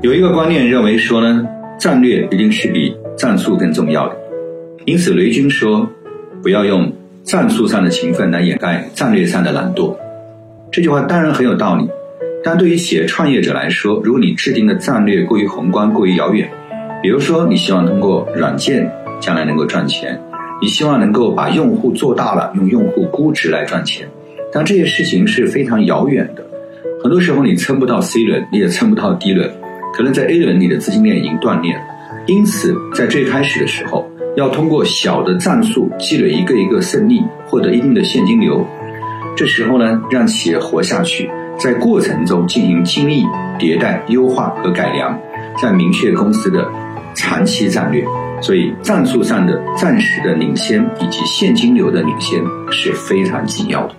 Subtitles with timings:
[0.00, 1.46] 有一个观念认为说呢，
[1.78, 4.16] 战略一定是比战术更重要的，
[4.84, 5.88] 因此雷军说，
[6.42, 6.92] 不要用
[7.24, 9.94] 战术上的勤奋来掩盖战略上的懒惰。
[10.70, 11.88] 这句话当然很有道理，
[12.44, 16.48] 但对于企业创业者来说，如果你制定的战略过于宏观、过于遥远，
[17.02, 18.90] 比如说你希望通过软件
[19.20, 20.18] 将来能够赚钱，
[20.62, 24.08] 你希望能够把用户做大了，用用户估值来赚钱，
[24.52, 26.44] 但这些事情是非常遥远的，
[27.02, 29.50] 很多时候你撑不到 C 轮，你也撑不到 D 轮。
[29.94, 31.80] 可能在 A 轮你的资金链已经断裂了，
[32.26, 38.64] 因此在最开始的时候，要通过小的战术积累一个一个胜利，获得一定的现金流。
[39.36, 41.28] 这时候呢，让企业活下去，
[41.58, 43.24] 在过程中进行精益
[43.58, 45.18] 迭代、优化和改良，
[45.60, 46.66] 再明确公司的
[47.14, 48.04] 长期战略。
[48.40, 52.40] 所以，战术上的暂时的领先以及现金流的领先
[52.70, 53.94] 是非常紧要的。